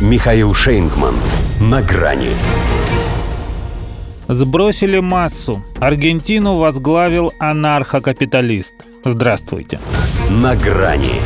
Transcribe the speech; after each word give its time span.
Михаил 0.00 0.54
Шейнгман. 0.54 1.14
На 1.60 1.82
грани. 1.82 2.30
Сбросили 4.28 4.98
массу. 4.98 5.62
Аргентину 5.78 6.56
возглавил 6.56 7.34
анархокапиталист. 7.38 8.72
Здравствуйте. 9.04 9.78
На 10.30 10.56
грани. 10.56 11.20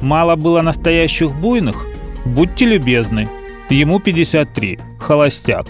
Мало 0.00 0.34
было 0.34 0.60
настоящих 0.62 1.32
буйных? 1.32 1.86
Будьте 2.24 2.64
любезны. 2.64 3.28
Ему 3.68 4.00
53. 4.00 4.80
Холостяк. 4.98 5.66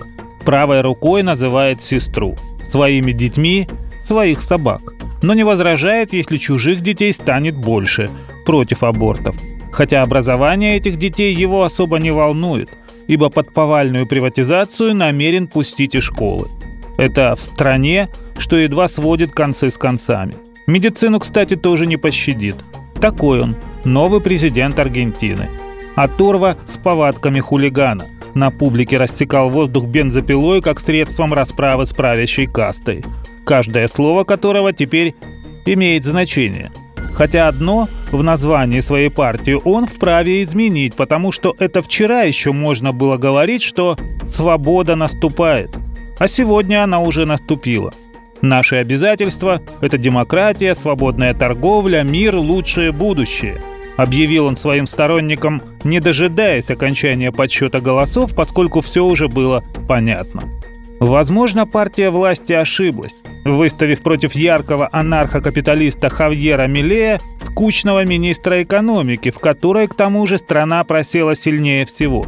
Правой 0.47 0.81
рукой 0.81 1.23
называет 1.23 1.83
сестру. 1.83 2.37
Своими 2.71 3.13
детьми– 3.13 3.69
своих 4.05 4.41
собак. 4.41 4.81
Но 5.21 5.35
не 5.35 5.45
возражает, 5.45 6.15
если 6.15 6.39
чужих 6.39 6.81
детей 6.81 7.13
станет 7.13 7.55
больше. 7.55 8.09
Против 8.47 8.83
абортов. 8.83 9.37
Хотя 9.73 10.03
образование 10.03 10.77
этих 10.77 10.99
детей 10.99 11.35
его 11.35 11.63
особо 11.63 11.99
не 11.99 12.11
волнует, 12.11 12.71
ибо 13.07 13.29
под 13.29 13.53
повальную 13.53 14.07
приватизацию 14.07 14.95
намерен 14.95 15.47
пустить 15.47 15.95
и 15.95 16.01
школы. 16.01 16.49
Это 16.99 17.35
в 17.35 17.41
стране, 17.41 18.09
что 18.39 18.57
едва 18.57 18.89
сводит 18.89 19.33
концы 19.33 19.71
с 19.71 19.77
концами. 19.79 20.35
Медицину, 20.67 21.19
кстати, 21.19 21.57
тоже 21.57 21.87
не 21.87 21.97
пощадит. 21.97 22.57
Такой 23.01 23.41
он, 23.41 23.57
новый 23.85 24.21
президент 24.21 24.79
Аргентины. 24.79 25.49
Оторва 25.97 26.57
с 26.67 26.79
повадками 26.79 27.41
хулигана. 27.41 28.07
На 28.35 28.51
публике 28.51 28.97
растекал 28.97 29.51
воздух 29.51 29.87
бензопилой 29.87 30.61
как 30.61 30.79
средством 30.79 31.33
расправы 31.33 31.87
с 31.87 31.93
правящей 31.93 32.47
кастой. 32.47 33.03
Каждое 33.45 33.89
слово 33.89 34.25
которого 34.25 34.73
теперь 34.73 35.15
имеет 35.67 36.05
значение. 36.05 36.71
Хотя 37.15 37.49
одно 37.49 37.89
в 38.13 38.23
названии 38.23 38.81
своей 38.81 39.11
партии 39.11 39.59
он 39.65 39.87
вправе 39.87 40.43
изменить, 40.43 40.95
потому 40.95 41.33
что 41.33 41.55
это 41.59 41.83
вчера 41.83 42.23
еще 42.23 42.53
можно 42.53 42.93
было 42.93 43.17
говорить, 43.17 43.63
что 43.63 43.97
свобода 44.33 44.97
наступает. 44.97 45.71
А 46.19 46.29
сегодня 46.29 46.83
она 46.83 47.01
уже 47.01 47.25
наступила. 47.25 47.93
Наши 48.43 48.77
обязательства– 48.77 49.61
это 49.81 49.99
демократия, 49.99 50.75
свободная 50.75 51.35
торговля, 51.35 52.03
мир, 52.03 52.37
лучшее 52.37 52.91
будущее. 52.91 53.61
Объявил 53.97 54.47
он 54.47 54.57
своим 54.57 54.87
сторонникам, 54.87 55.63
не 55.85 56.01
дожидаясь 56.01 56.71
окончания 56.71 57.33
подсчета 57.33 57.81
голосов, 57.81 58.35
поскольку 58.35 58.81
все 58.81 59.05
уже 59.05 59.29
было 59.29 59.63
понятно. 59.87 60.45
Возможно, 61.01 61.67
партия 61.67 62.11
власти 62.11 62.55
ошиблась, 62.55 63.15
выставив 63.45 64.03
против 64.03 64.33
яркого 64.33 64.89
анархокапиталиста 64.93 66.09
Хавьера 66.09 66.67
Милея 66.67 67.21
скучного 67.43 68.05
министра 68.05 68.63
экономики, 68.63 69.31
в 69.31 69.39
которой, 69.39 69.87
к 69.87 69.95
тому 69.95 70.27
же, 70.27 70.39
страна 70.39 70.85
просела 70.85 71.35
сильнее 71.35 71.87
всего. 71.87 72.27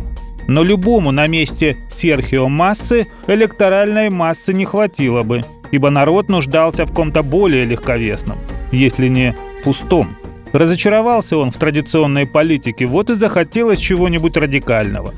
Но 0.49 0.63
любому 0.65 1.13
на 1.13 1.27
месте 1.27 1.77
Серхио 1.91 2.49
Массы 2.49 3.07
электоральной 3.27 4.11
массы 4.11 4.53
не 4.53 4.65
хватило 4.65 5.23
бы, 5.23 5.43
ибо 5.71 5.91
народ 5.91 6.29
нуждался 6.29 6.85
в 6.85 6.93
ком-то 6.93 7.23
более 7.23 7.65
легковесном, 7.65 8.39
если 8.73 9.09
не 9.09 9.37
пустом. 9.63 10.17
Разочаровался 10.53 11.39
он 11.39 11.51
в 11.51 11.57
традиционной 11.57 12.27
политике, 12.27 12.87
вот 12.87 13.09
и 13.11 13.15
захотелось 13.15 13.79
чего-нибудь 13.79 14.37
радикального. 14.37 15.15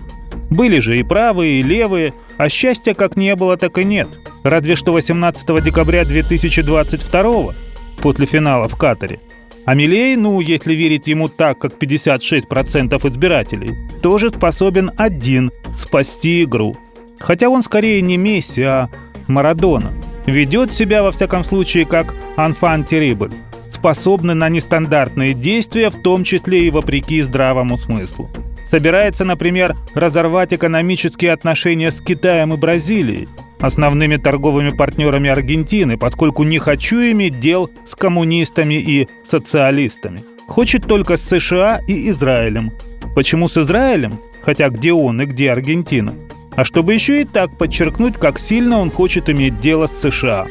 Были 0.51 0.79
же 0.79 0.99
и 0.99 1.03
правые, 1.03 1.61
и 1.61 1.63
левые, 1.63 2.13
а 2.37 2.49
счастья 2.49 2.95
как 2.95 3.17
не 3.17 3.35
было, 3.37 3.57
так 3.57 3.79
и 3.79 3.85
нет. 3.85 4.09
Разве 4.43 4.77
что 4.77 4.93
18 4.93 5.65
декабря 5.65 6.05
2022 6.05 7.55
после 8.01 8.27
финала 8.27 8.69
в 8.69 8.77
Катаре. 8.77 9.21
А 9.67 9.75
ну, 9.75 10.41
если 10.41 10.75
верить 10.75 11.07
ему 11.07 11.29
так, 11.29 11.59
как 11.59 11.75
56% 11.75 13.09
избирателей, 13.09 13.75
тоже 14.03 14.29
способен 14.29 14.91
один 14.97 15.53
спасти 15.79 16.45
игру. 16.45 16.77
Хотя 17.19 17.49
он 17.49 17.63
скорее 17.63 18.03
не 18.03 18.19
Месси, 18.19 18.63
а 18.63 18.91
Марадона. 19.27 19.95
Ведет 20.27 20.73
себя, 20.73 21.03
во 21.03 21.13
всяком 21.13 21.45
случае, 21.45 21.87
как 21.87 22.15
Анфан 22.37 22.85
Террибль 22.85 23.33
способны 23.71 24.35
на 24.35 24.49
нестандартные 24.49 25.35
действия, 25.35 25.91
в 25.91 26.01
том 26.01 26.25
числе 26.25 26.67
и 26.67 26.71
вопреки 26.71 27.21
здравому 27.21 27.77
смыслу. 27.77 28.31
Собирается, 28.75 29.25
например, 29.25 29.77
разорвать 29.95 30.53
экономические 30.53 31.33
отношения 31.33 31.93
с 31.93 32.01
Китаем 32.01 32.55
и 32.55 32.57
Бразилией, 32.57 33.29
основными 33.61 34.17
торговыми 34.17 34.71
партнерами 34.71 35.31
Аргентины, 35.31 35.97
поскольку 35.97 36.43
не 36.43 36.59
хочу 36.59 36.97
иметь 36.97 37.39
дел 37.39 37.71
с 37.87 37.95
коммунистами 37.95 38.75
и 38.75 39.07
социалистами. 39.25 40.25
Хочет 40.49 40.89
только 40.89 41.17
с 41.17 41.23
США 41.23 41.83
и 41.87 42.11
Израилем. 42.11 42.73
Почему 43.15 43.47
с 43.47 43.57
Израилем? 43.57 44.19
Хотя 44.43 44.71
где 44.71 44.93
он 44.93 45.23
и 45.23 45.27
где 45.27 45.53
Аргентина? 45.53 46.13
А 46.57 46.65
чтобы 46.65 46.95
еще 46.95 47.23
и 47.23 47.25
так 47.25 47.57
подчеркнуть, 47.57 48.17
как 48.17 48.41
сильно 48.41 48.81
он 48.81 48.91
хочет 48.91 49.31
иметь 49.31 49.61
дело 49.61 49.87
с 49.87 50.01
США. 50.01 50.49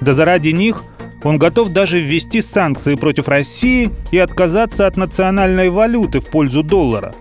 Да 0.00 0.14
заради 0.14 0.50
них– 0.50 0.84
он 1.24 1.38
готов 1.38 1.70
даже 1.70 2.00
ввести 2.00 2.42
санкции 2.42 2.96
против 2.96 3.28
России 3.28 3.90
и 4.10 4.18
отказаться 4.18 4.86
от 4.86 4.98
национальной 4.98 5.70
валюты 5.70 6.20
в 6.20 6.26
пользу 6.26 6.62
доллара. 6.62 7.14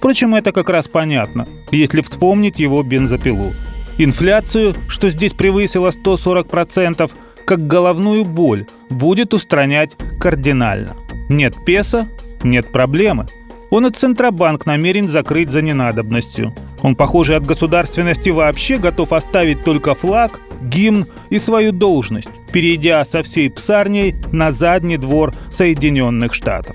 Впрочем, 0.00 0.34
это 0.34 0.52
как 0.52 0.70
раз 0.70 0.88
понятно, 0.88 1.46
если 1.70 2.00
вспомнить 2.00 2.58
его 2.58 2.82
бензопилу. 2.82 3.52
Инфляцию, 3.98 4.74
что 4.88 5.10
здесь 5.10 5.34
превысила 5.34 5.90
140%, 5.90 7.10
как 7.44 7.66
головную 7.66 8.24
боль, 8.24 8.64
будет 8.88 9.34
устранять 9.34 9.98
кардинально. 10.18 10.96
Нет 11.28 11.54
песа– 11.66 12.08
нет 12.42 12.72
проблемы. 12.72 13.26
Он 13.68 13.88
и 13.88 13.90
Центробанк 13.90 14.64
намерен 14.64 15.06
закрыть 15.06 15.50
за 15.50 15.60
ненадобностью. 15.60 16.54
Он, 16.80 16.96
похоже, 16.96 17.36
от 17.36 17.44
государственности 17.44 18.30
вообще 18.30 18.78
готов 18.78 19.12
оставить 19.12 19.64
только 19.64 19.94
флаг, 19.94 20.40
гимн 20.62 21.08
и 21.28 21.38
свою 21.38 21.72
должность, 21.72 22.30
перейдя 22.54 23.04
со 23.04 23.22
всей 23.22 23.50
псарней 23.50 24.14
на 24.32 24.50
задний 24.50 24.96
двор 24.96 25.34
Соединенных 25.54 26.32
Штатов. 26.32 26.74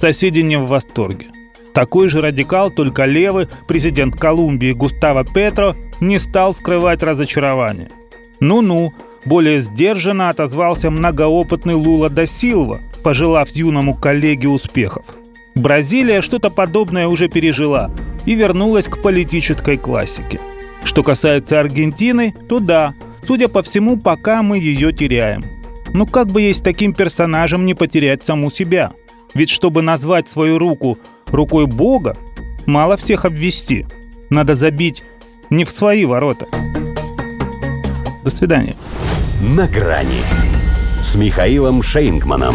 Соседи 0.00 0.40
не 0.40 0.56
в 0.56 0.68
восторге. 0.68 1.26
Такой 1.74 2.08
же 2.08 2.20
радикал, 2.20 2.70
только 2.70 3.04
левый, 3.04 3.48
президент 3.66 4.16
Колумбии 4.18 4.72
Густаво 4.72 5.24
Петро 5.24 5.74
не 6.00 6.18
стал 6.18 6.52
скрывать 6.52 7.02
разочарование. 7.02 7.90
Ну-ну, 8.40 8.92
более 9.24 9.60
сдержанно 9.60 10.28
отозвался 10.28 10.90
многоопытный 10.90 11.74
Лула 11.74 12.10
да 12.10 12.26
Силва, 12.26 12.80
пожелав 13.02 13.48
юному 13.50 13.94
коллеге 13.94 14.48
успехов. 14.48 15.04
Бразилия 15.54 16.20
что-то 16.20 16.50
подобное 16.50 17.06
уже 17.08 17.28
пережила 17.28 17.90
и 18.26 18.34
вернулась 18.34 18.86
к 18.86 19.00
политической 19.00 19.76
классике. 19.76 20.40
Что 20.84 21.02
касается 21.02 21.60
Аргентины, 21.60 22.34
то 22.48 22.58
да, 22.58 22.94
Судя 23.26 23.48
по 23.48 23.62
всему, 23.62 23.96
пока 23.96 24.42
мы 24.42 24.58
ее 24.58 24.92
теряем. 24.92 25.44
Ну 25.92 26.06
как 26.06 26.28
бы 26.28 26.42
ей 26.42 26.54
с 26.54 26.60
таким 26.60 26.92
персонажем 26.92 27.66
не 27.66 27.74
потерять 27.74 28.24
саму 28.24 28.50
себя? 28.50 28.92
Ведь 29.34 29.50
чтобы 29.50 29.82
назвать 29.82 30.28
свою 30.28 30.58
руку 30.58 30.98
рукой 31.32 31.66
Бога, 31.66 32.16
мало 32.66 32.96
всех 32.96 33.24
обвести. 33.24 33.86
Надо 34.30 34.54
забить 34.54 35.02
не 35.50 35.64
в 35.64 35.70
свои 35.70 36.04
ворота. 36.04 36.46
До 38.24 38.30
свидания. 38.30 38.74
На 39.40 39.66
грани 39.66 40.22
с 41.02 41.14
Михаилом 41.14 41.82
Шейнгманом. 41.82 42.54